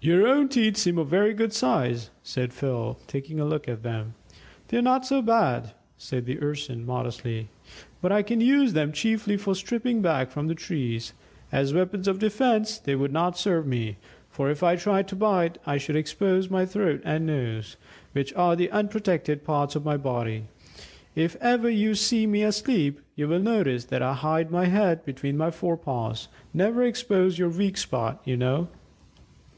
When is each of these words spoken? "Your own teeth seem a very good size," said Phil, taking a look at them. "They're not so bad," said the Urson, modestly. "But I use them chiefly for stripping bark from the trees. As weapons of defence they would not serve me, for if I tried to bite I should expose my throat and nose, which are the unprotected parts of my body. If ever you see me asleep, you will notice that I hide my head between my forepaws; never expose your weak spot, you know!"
"Your 0.00 0.26
own 0.26 0.48
teeth 0.48 0.78
seem 0.78 0.96
a 0.96 1.04
very 1.04 1.34
good 1.34 1.52
size," 1.52 2.08
said 2.22 2.54
Phil, 2.54 2.98
taking 3.06 3.38
a 3.38 3.44
look 3.44 3.68
at 3.68 3.82
them. 3.82 4.14
"They're 4.68 4.80
not 4.80 5.04
so 5.04 5.20
bad," 5.20 5.72
said 5.98 6.24
the 6.24 6.42
Urson, 6.42 6.86
modestly. 6.86 7.48
"But 8.00 8.10
I 8.10 8.20
use 8.34 8.72
them 8.72 8.92
chiefly 8.94 9.36
for 9.36 9.54
stripping 9.54 10.00
bark 10.00 10.30
from 10.30 10.46
the 10.46 10.54
trees. 10.54 11.12
As 11.52 11.74
weapons 11.74 12.08
of 12.08 12.18
defence 12.18 12.78
they 12.78 12.94
would 12.96 13.12
not 13.12 13.36
serve 13.36 13.66
me, 13.66 13.98
for 14.30 14.50
if 14.50 14.62
I 14.62 14.74
tried 14.74 15.06
to 15.08 15.16
bite 15.16 15.58
I 15.66 15.76
should 15.76 15.96
expose 15.96 16.48
my 16.48 16.64
throat 16.64 17.02
and 17.04 17.26
nose, 17.26 17.76
which 18.12 18.32
are 18.32 18.56
the 18.56 18.70
unprotected 18.70 19.44
parts 19.44 19.76
of 19.76 19.84
my 19.84 19.98
body. 19.98 20.44
If 21.14 21.36
ever 21.42 21.68
you 21.68 21.94
see 21.94 22.26
me 22.26 22.42
asleep, 22.42 23.02
you 23.16 23.28
will 23.28 23.38
notice 23.40 23.84
that 23.84 24.00
I 24.00 24.14
hide 24.14 24.50
my 24.50 24.64
head 24.64 25.04
between 25.04 25.36
my 25.36 25.50
forepaws; 25.50 26.28
never 26.54 26.82
expose 26.82 27.38
your 27.38 27.50
weak 27.50 27.76
spot, 27.76 28.22
you 28.24 28.38
know!" 28.38 28.68